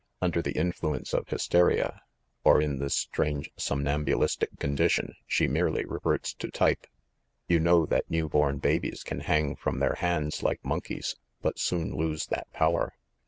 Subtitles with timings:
[0.19, 2.01] Under the influence of hysteria,
[2.43, 6.87] or in this strange somnambulistic condi tion, she merely reverts to type.
[7.47, 11.95] You know that new born babies can hang from their hands, like monkeys, but soon
[11.95, 12.95] lose that power.